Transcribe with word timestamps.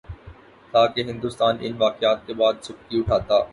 تھا 0.71 0.85
کہ 0.87 1.01
ہندوستان 1.01 1.57
ان 1.61 1.73
واقعات 1.77 2.25
کے 2.27 2.33
بعد 2.33 2.53
سبکی 2.61 2.99
اٹھاتا۔ 2.99 3.43